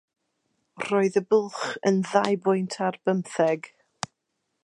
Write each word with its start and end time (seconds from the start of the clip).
Roedd 0.85 1.19
y 1.21 1.21
bwlch 1.33 1.59
yn 1.91 2.01
ddau 2.09 2.39
bwynt 2.47 2.79
ar 2.89 2.99
bymtheg. 3.09 3.73